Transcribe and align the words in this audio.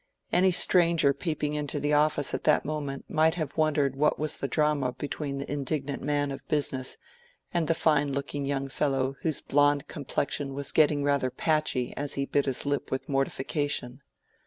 Any 0.31 0.49
stranger 0.49 1.13
peeping 1.13 1.53
into 1.53 1.79
the 1.79 1.93
office 1.93 2.33
at 2.33 2.43
that 2.45 2.65
moment 2.65 3.05
might 3.07 3.35
have 3.35 3.55
wondered 3.55 3.95
what 3.95 4.17
was 4.17 4.35
the 4.37 4.47
drama 4.47 4.93
between 4.93 5.37
the 5.37 5.51
indignant 5.51 6.01
man 6.01 6.31
of 6.31 6.41
business, 6.47 6.97
and 7.53 7.67
the 7.67 7.75
fine 7.75 8.11
looking 8.11 8.43
young 8.43 8.67
fellow 8.67 9.15
whose 9.21 9.41
blond 9.41 9.87
complexion 9.87 10.55
was 10.55 10.71
getting 10.71 11.03
rather 11.03 11.29
patchy 11.29 11.95
as 11.95 12.15
he 12.15 12.25
bit 12.25 12.47
his 12.47 12.65
lip 12.65 12.89
with 12.89 13.07
mortification. 13.09 14.01